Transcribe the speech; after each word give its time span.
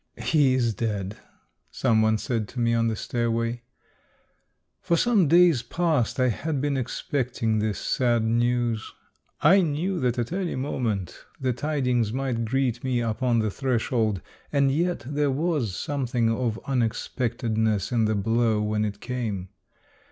"He 0.33 0.55
is 0.55 0.73
dead!" 0.73 1.17
some 1.69 2.01
one 2.01 2.17
said 2.17 2.47
to 2.47 2.59
me 2.59 2.73
on 2.73 2.87
the 2.87 2.95
stairway. 2.95 3.61
For 4.79 4.97
some 4.97 5.27
days 5.27 5.61
past 5.61 6.19
I 6.19 6.29
had 6.29 6.59
been 6.59 6.75
expecting 6.75 7.59
this 7.59 7.77
sad 7.77 8.23
news. 8.23 8.93
I 9.41 9.61
knew 9.61 9.99
that 9.99 10.17
at 10.17 10.31
any 10.31 10.55
moment 10.55 11.23
the 11.39 11.53
tidings 11.53 12.11
might 12.11 12.45
greet 12.45 12.83
me 12.83 12.99
upon 12.99 13.37
the 13.37 13.51
threshold, 13.51 14.23
and 14.51 14.71
yet 14.71 15.01
there 15.05 15.29
was 15.29 15.75
something 15.75 16.31
of 16.31 16.59
unexpectedness 16.65 17.91
in 17.91 18.05
the 18.05 18.15
blow 18.15 18.59
when 18.59 18.83
it 18.83 19.01
came. 19.01 19.49